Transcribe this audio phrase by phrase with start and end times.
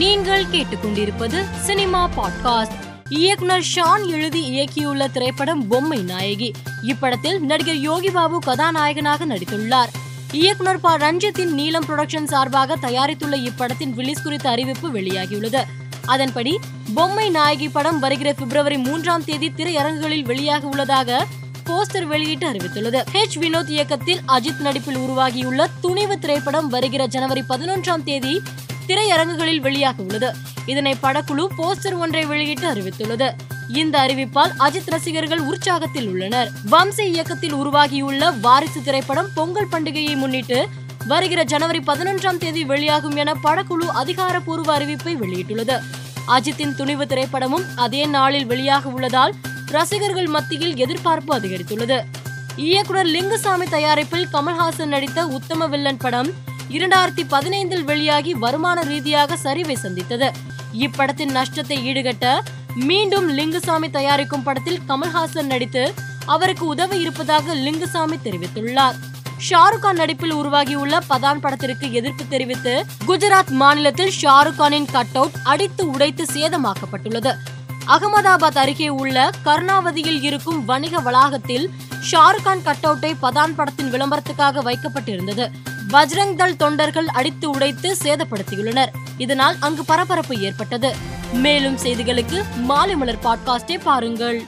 [0.00, 2.70] நீங்கள் கேட்டுக்கொண்டிருப்பது cinema podcast.
[3.08, 6.52] இயக்குனர் ஷான் எழுதி இயக்கியுள்ள திரைப்படம் பொம்மை நாயகி.
[6.82, 9.88] இப்படத்தில் நடிகர் யோகி பாபு கதாநாயகனாக நடித்துள்ளார்.
[10.32, 10.96] இயக்குனர் ப.
[10.96, 15.62] ரஞ்சித்தின் நீலம் புரொடக்ஷன் சார்பாக தயாரித்துள்ள இப்படத்தின் ரிலீஸ் குறித்த அறிவிப்பு வெளியாகியுள்ளது.
[16.04, 16.58] அதன்படி
[16.94, 21.26] பொம்மை நாயகி படம் வருகிற பிப்ரவரி மூன்றாம் தேதி திரையரங்குகளில் வெளியாக உள்ளதாக
[21.66, 23.04] போஸ்டர் வெளியிட்டு அறிவித்துள்ளது.
[23.12, 23.38] ஹெச்.
[23.38, 28.42] வினோத் இயக்கத்தில் அஜித் நடிப்பில் உருவாகியுள்ள துணிவு திரைப்படம் வருகிற ஜனவரி பதினொன்றாம் தேதி
[28.90, 30.34] திரையரங்குகளில் வெளியாக உள்ளது
[30.66, 33.28] இதனை படக்குழு போஸ்டர் ஒன்றை வெளியிட்டு அறிவித்துள்ளது.
[33.68, 36.50] இந்த அறிவிப்பால் அஜித் ரசிகர்கள் உற்சாகத்தில் உள்ளனர்.
[36.70, 40.68] வம்சி இயக்கத்தில் உருவாகியுள்ள வாரிசு திரைப்படம் பொங்கல் பண்டிகையை முன்னிட்டு
[41.06, 45.78] வருகிற ஜனவரி பதினொன்றாம் தேதி வெளியாகும் என படக்குழு அதிகாரப்பூர்வ அறிவிப்பை வெளியிட்டுள்ளது.
[46.28, 49.34] அஜித்தின் துணிவு திரைப்படமும் அதே நாளில் வெளியாக உள்ளதால்
[49.66, 52.00] ரசிகர்கள் மத்தியில் எதிர்பார்ப்பு அதிகரித்துள்ளது.
[52.56, 56.30] இயக்குனர் லிங்குசாமி தயாரிப்பில் கமல்ஹாசன் நடித்த உத்தம வில்லன் படம்
[56.70, 60.32] இரண்டாயிரத்தி பதினைந்தில் வெளியாகி வருமான ரீதியாக சரிவை சந்தித்தது.
[60.78, 62.40] இப்படத்தின் நஷ்டத்தை ஈடுகட்ட
[62.74, 65.94] மீண்டும் லிங்குசாமி தயாரிக்கும் படத்தில் கமல்ஹாசன் நடித்து
[66.26, 68.94] அவருக்கு உதவி இருப்பதாக லிங்குசாமி தெரிவித்துள்ளார்.
[69.48, 75.90] ஷாருக் கான் நடிப்பில் உருவாகியுள்ள பதான் படத்திற்கு எதிர்ப்பு தெரிவித்து குஜராத் மாநிலத்தில் ஷாருக் கானின் கட் அவுட் அடித்து
[75.90, 77.34] உடைத்து சேதமாக்கப்பட்டுள்ளது.
[77.86, 81.70] அகமதாபாத் அருகே உள்ள கர்ணாவதியில் இருக்கும் வணிக வளாகத்தில்
[82.10, 85.50] ஷாருக் கான் கட் அவுட்டை பதான் படத்தின் விளம்பரத்துக்காக வைக்கப்பட்டிருந்தது.
[85.92, 88.88] பஜ்ரங் தள் தொண்டர்கள் அடித்து உடைத்து சேதப்படுத்தியுள்ளனர்.
[89.18, 90.94] இதனால் அங்கு பரபரப்பு ஏற்பட்டது.
[91.32, 94.42] மேலும் செய்திகளுக்கு மாலை மலர் பாட்காஸ்டை பாருங்கள்.